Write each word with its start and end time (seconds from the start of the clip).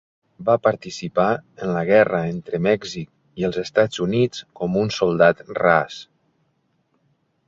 Va 0.45 0.53
participar 0.67 1.25
en 1.65 1.73
la 1.75 1.83
Guerra 1.89 2.21
entre 2.29 2.59
Mèxic 2.67 3.11
i 3.43 3.45
els 3.49 3.59
Estats 3.65 4.01
Units 4.07 4.41
com 4.61 4.79
un 4.85 4.91
soldat 4.97 5.45
ras. 5.59 5.99